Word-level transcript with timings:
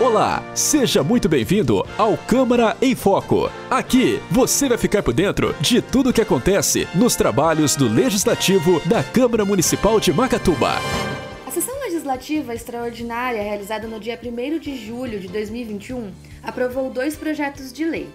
Olá, 0.00 0.42
seja 0.56 1.04
muito 1.04 1.28
bem-vindo 1.28 1.86
ao 1.96 2.16
Câmara 2.16 2.76
em 2.82 2.96
Foco. 2.96 3.48
Aqui 3.70 4.20
você 4.28 4.68
vai 4.68 4.76
ficar 4.76 5.04
por 5.04 5.14
dentro 5.14 5.54
de 5.60 5.80
tudo 5.80 6.10
o 6.10 6.12
que 6.12 6.20
acontece 6.20 6.88
nos 6.96 7.14
trabalhos 7.14 7.76
do 7.76 7.86
Legislativo 7.86 8.80
da 8.88 9.04
Câmara 9.04 9.44
Municipal 9.44 10.00
de 10.00 10.12
Macatuba. 10.12 10.72
A 11.46 11.50
sessão 11.52 11.78
legislativa 11.78 12.52
extraordinária 12.52 13.40
realizada 13.40 13.86
no 13.86 14.00
dia 14.00 14.18
1 14.20 14.58
de 14.58 14.84
julho 14.84 15.20
de 15.20 15.28
2021 15.28 16.10
aprovou 16.42 16.90
dois 16.90 17.14
projetos 17.14 17.72
de 17.72 17.84
lei. 17.84 18.08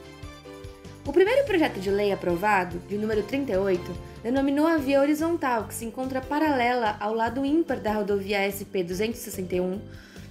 O 1.08 1.14
primeiro 1.14 1.46
projeto 1.46 1.80
de 1.80 1.90
lei 1.90 2.12
aprovado, 2.12 2.78
de 2.90 2.98
número 2.98 3.24
38, 3.24 3.90
denominou 4.22 4.68
a 4.68 4.76
via 4.76 5.00
horizontal 5.00 5.64
que 5.64 5.74
se 5.74 5.86
encontra 5.86 6.20
paralela 6.20 6.98
ao 7.00 7.14
lado 7.14 7.46
ímpar 7.46 7.80
da 7.80 7.94
rodovia 7.94 8.52
SP 8.52 8.84
261 8.84 9.80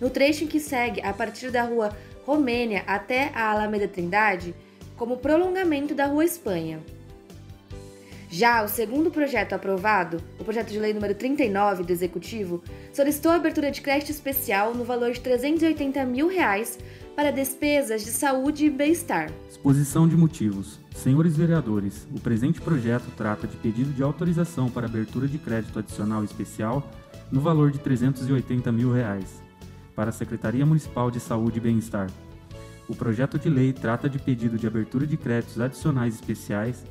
no 0.01 0.11
trecho 0.11 0.46
que 0.46 0.61
segue 0.61 1.01
a 1.01 1.12
partir 1.12 1.51
da 1.51 1.62
rua 1.62 1.91
Romênia 2.25 2.85
até 2.86 3.31
a 3.35 3.50
Alameda 3.50 3.89
Trindade, 3.89 4.55
como 4.96 5.17
prolongamento 5.17 5.95
da 5.95 6.07
Rua 6.07 6.25
Espanha. 6.25 6.81
Já 8.31 8.63
o 8.63 8.69
segundo 8.69 9.11
projeto 9.11 9.55
aprovado, 9.55 10.21
o 10.39 10.45
projeto 10.45 10.69
de 10.69 10.79
lei 10.79 10.93
número 10.93 11.14
39 11.14 11.85
do 11.85 11.91
Executivo, 11.91 12.63
solicitou 12.93 13.32
a 13.32 13.36
abertura 13.36 13.71
de 13.71 13.81
crédito 13.81 14.11
especial 14.11 14.75
no 14.75 14.85
valor 14.85 15.13
de 15.13 15.21
380 15.21 16.05
mil 16.05 16.29
reais 16.29 16.79
para 17.17 17.30
despesas 17.30 18.05
de 18.05 18.11
saúde 18.11 18.67
e 18.67 18.71
bem-estar. 18.71 19.33
Exposição 19.49 20.07
de 20.07 20.14
motivos. 20.14 20.79
Senhores 20.94 21.35
vereadores, 21.35 22.07
o 22.14 22.21
presente 22.21 22.61
projeto 22.61 23.11
trata 23.17 23.46
de 23.46 23.57
pedido 23.57 23.91
de 23.93 24.03
autorização 24.03 24.69
para 24.69 24.86
abertura 24.86 25.27
de 25.27 25.39
crédito 25.39 25.79
adicional 25.79 26.22
especial 26.22 26.86
no 27.33 27.41
valor 27.41 27.71
de 27.71 27.79
380 27.79 28.71
mil 28.71 28.93
reais 28.93 29.47
para 29.98 30.11
a 30.11 30.12
Secretaria 30.12 30.64
Municipal 30.64 31.11
de 31.11 31.18
Saúde 31.18 31.58
e 31.58 31.61
Bem-Estar. 31.61 32.08
O 32.88 32.94
projeto 32.94 33.36
de 33.36 33.50
lei 33.50 33.72
trata 33.72 34.08
de 34.08 34.16
pedido 34.16 34.56
de 34.56 34.64
abertura 34.64 35.05
de 35.05 35.16
créditos 35.16 35.60
adicionais 35.60 36.14
especiais. 36.14 36.84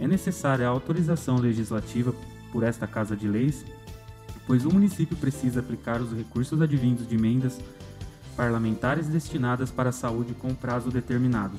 É 0.00 0.08
necessária 0.08 0.66
a 0.66 0.70
autorização 0.70 1.36
legislativa 1.36 2.14
por 2.50 2.62
esta 2.62 2.86
Casa 2.86 3.14
de 3.14 3.28
Leis, 3.28 3.66
pois 4.46 4.64
o 4.64 4.72
município 4.72 5.14
precisa 5.14 5.60
aplicar 5.60 6.00
os 6.00 6.16
recursos 6.16 6.58
advindos 6.62 7.06
de 7.06 7.16
emendas 7.16 7.60
parlamentares 8.34 9.08
destinadas 9.08 9.70
para 9.70 9.90
a 9.90 9.92
saúde 9.92 10.32
com 10.32 10.54
prazo 10.54 10.90
determinado. 10.90 11.58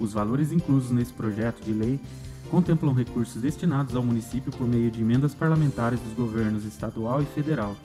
Os 0.00 0.14
valores 0.14 0.50
inclusos 0.50 0.92
nesse 0.92 1.12
projeto 1.12 1.62
de 1.62 1.74
lei 1.74 2.00
contemplam 2.50 2.94
recursos 2.94 3.42
destinados 3.42 3.94
ao 3.94 4.02
município 4.02 4.50
por 4.50 4.66
meio 4.66 4.90
de 4.90 5.02
emendas 5.02 5.34
parlamentares 5.34 6.00
dos 6.00 6.14
governos 6.14 6.64
estadual 6.64 7.20
e 7.20 7.26
federal 7.26 7.76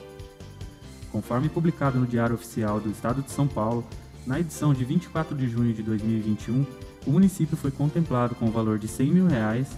conforme 1.10 1.48
publicado 1.48 1.98
no 1.98 2.06
Diário 2.06 2.34
Oficial 2.34 2.80
do 2.80 2.90
Estado 2.90 3.22
de 3.22 3.30
São 3.30 3.46
Paulo, 3.46 3.84
na 4.26 4.38
edição 4.38 4.72
de 4.72 4.84
24 4.84 5.36
de 5.36 5.48
junho 5.48 5.72
de 5.72 5.82
2021, 5.82 6.64
o 7.06 7.10
município 7.10 7.56
foi 7.56 7.70
contemplado 7.70 8.34
com 8.34 8.46
o 8.46 8.50
valor 8.50 8.78
de 8.78 8.86
100 8.86 9.10
mil 9.10 9.26
reais. 9.26 9.68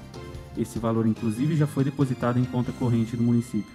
Esse 0.56 0.78
valor, 0.78 1.06
inclusive, 1.06 1.56
já 1.56 1.66
foi 1.66 1.84
depositado 1.84 2.38
em 2.38 2.44
conta 2.44 2.72
corrente 2.72 3.16
do 3.16 3.22
município. 3.22 3.72